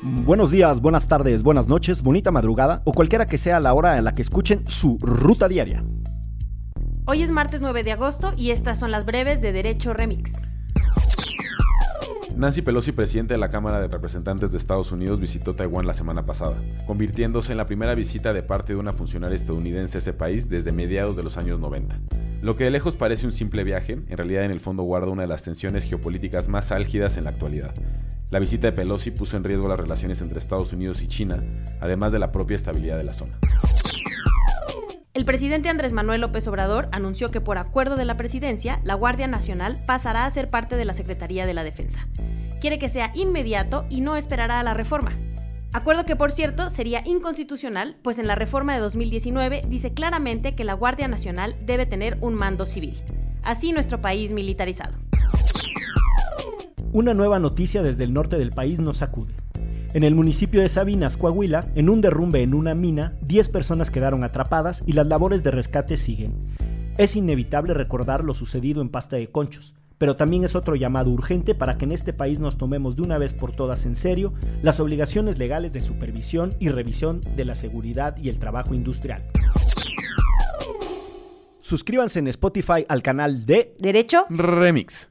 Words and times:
Buenos 0.00 0.52
días, 0.52 0.80
buenas 0.80 1.08
tardes, 1.08 1.42
buenas 1.42 1.66
noches, 1.66 2.02
bonita 2.02 2.30
madrugada 2.30 2.82
o 2.84 2.92
cualquiera 2.92 3.26
que 3.26 3.36
sea 3.36 3.58
la 3.58 3.74
hora 3.74 3.98
en 3.98 4.04
la 4.04 4.12
que 4.12 4.22
escuchen 4.22 4.64
su 4.64 4.96
ruta 5.00 5.48
diaria. 5.48 5.82
Hoy 7.04 7.22
es 7.22 7.32
martes 7.32 7.60
9 7.60 7.82
de 7.82 7.90
agosto 7.90 8.32
y 8.36 8.52
estas 8.52 8.78
son 8.78 8.92
las 8.92 9.06
breves 9.06 9.40
de 9.40 9.50
Derecho 9.50 9.94
Remix. 9.94 10.34
Nancy 12.36 12.62
Pelosi, 12.62 12.92
presidente 12.92 13.34
de 13.34 13.38
la 13.38 13.50
Cámara 13.50 13.80
de 13.80 13.88
Representantes 13.88 14.52
de 14.52 14.58
Estados 14.58 14.92
Unidos, 14.92 15.18
visitó 15.18 15.54
Taiwán 15.54 15.84
la 15.84 15.94
semana 15.94 16.24
pasada, 16.24 16.54
convirtiéndose 16.86 17.50
en 17.50 17.58
la 17.58 17.64
primera 17.64 17.96
visita 17.96 18.32
de 18.32 18.44
parte 18.44 18.74
de 18.74 18.78
una 18.78 18.92
funcionaria 18.92 19.34
estadounidense 19.34 19.98
a 19.98 20.00
ese 20.00 20.12
país 20.12 20.48
desde 20.48 20.70
mediados 20.70 21.16
de 21.16 21.24
los 21.24 21.36
años 21.36 21.58
90. 21.58 21.98
Lo 22.40 22.54
que 22.54 22.62
de 22.62 22.70
lejos 22.70 22.94
parece 22.94 23.26
un 23.26 23.32
simple 23.32 23.64
viaje, 23.64 23.94
en 23.94 24.16
realidad 24.16 24.44
en 24.44 24.52
el 24.52 24.60
fondo 24.60 24.84
guarda 24.84 25.08
una 25.08 25.22
de 25.22 25.28
las 25.28 25.42
tensiones 25.42 25.82
geopolíticas 25.82 26.48
más 26.48 26.70
álgidas 26.70 27.16
en 27.16 27.24
la 27.24 27.30
actualidad. 27.30 27.74
La 28.30 28.38
visita 28.38 28.66
de 28.66 28.72
Pelosi 28.74 29.10
puso 29.10 29.38
en 29.38 29.44
riesgo 29.44 29.68
las 29.68 29.80
relaciones 29.80 30.20
entre 30.20 30.38
Estados 30.38 30.74
Unidos 30.74 31.02
y 31.02 31.08
China, 31.08 31.42
además 31.80 32.12
de 32.12 32.18
la 32.18 32.30
propia 32.30 32.56
estabilidad 32.56 32.98
de 32.98 33.04
la 33.04 33.14
zona. 33.14 33.38
El 35.14 35.24
presidente 35.24 35.70
Andrés 35.70 35.94
Manuel 35.94 36.20
López 36.20 36.46
Obrador 36.46 36.90
anunció 36.92 37.30
que 37.30 37.40
por 37.40 37.56
acuerdo 37.56 37.96
de 37.96 38.04
la 38.04 38.18
presidencia, 38.18 38.80
la 38.84 38.94
Guardia 38.94 39.26
Nacional 39.28 39.78
pasará 39.86 40.26
a 40.26 40.30
ser 40.30 40.50
parte 40.50 40.76
de 40.76 40.84
la 40.84 40.92
Secretaría 40.92 41.46
de 41.46 41.54
la 41.54 41.64
Defensa. 41.64 42.06
Quiere 42.60 42.78
que 42.78 42.90
sea 42.90 43.12
inmediato 43.14 43.86
y 43.88 44.02
no 44.02 44.14
esperará 44.16 44.60
a 44.60 44.62
la 44.62 44.74
reforma. 44.74 45.12
Acuerdo 45.72 46.04
que, 46.04 46.16
por 46.16 46.30
cierto, 46.30 46.68
sería 46.68 47.02
inconstitucional, 47.06 47.96
pues 48.02 48.18
en 48.18 48.26
la 48.26 48.34
reforma 48.34 48.74
de 48.74 48.80
2019 48.80 49.62
dice 49.68 49.94
claramente 49.94 50.54
que 50.54 50.64
la 50.64 50.74
Guardia 50.74 51.08
Nacional 51.08 51.56
debe 51.64 51.86
tener 51.86 52.18
un 52.20 52.34
mando 52.34 52.66
civil. 52.66 53.02
Así 53.42 53.72
nuestro 53.72 54.00
país 54.02 54.30
militarizado. 54.32 54.98
Una 56.90 57.12
nueva 57.12 57.38
noticia 57.38 57.82
desde 57.82 58.04
el 58.04 58.14
norte 58.14 58.38
del 58.38 58.50
país 58.50 58.80
nos 58.80 58.98
sacude. 58.98 59.34
En 59.92 60.04
el 60.04 60.14
municipio 60.14 60.62
de 60.62 60.70
Sabinas, 60.70 61.18
Coahuila, 61.18 61.66
en 61.74 61.90
un 61.90 62.00
derrumbe 62.00 62.42
en 62.42 62.54
una 62.54 62.74
mina, 62.74 63.12
10 63.22 63.50
personas 63.50 63.90
quedaron 63.90 64.24
atrapadas 64.24 64.82
y 64.86 64.92
las 64.92 65.06
labores 65.06 65.42
de 65.42 65.50
rescate 65.50 65.98
siguen. 65.98 66.34
Es 66.96 67.14
inevitable 67.14 67.74
recordar 67.74 68.24
lo 68.24 68.32
sucedido 68.32 68.80
en 68.80 68.88
Pasta 68.88 69.16
de 69.16 69.30
Conchos, 69.30 69.74
pero 69.98 70.16
también 70.16 70.44
es 70.44 70.56
otro 70.56 70.76
llamado 70.76 71.10
urgente 71.10 71.54
para 71.54 71.76
que 71.76 71.84
en 71.84 71.92
este 71.92 72.14
país 72.14 72.40
nos 72.40 72.56
tomemos 72.56 72.96
de 72.96 73.02
una 73.02 73.18
vez 73.18 73.34
por 73.34 73.52
todas 73.52 73.84
en 73.84 73.94
serio 73.94 74.32
las 74.62 74.80
obligaciones 74.80 75.38
legales 75.38 75.74
de 75.74 75.82
supervisión 75.82 76.54
y 76.58 76.70
revisión 76.70 77.20
de 77.36 77.44
la 77.44 77.54
seguridad 77.54 78.16
y 78.16 78.30
el 78.30 78.38
trabajo 78.38 78.74
industrial. 78.74 79.22
Suscríbanse 81.60 82.20
en 82.20 82.28
Spotify 82.28 82.86
al 82.88 83.02
canal 83.02 83.44
de 83.44 83.76
Derecho 83.78 84.24
Remix. 84.30 85.10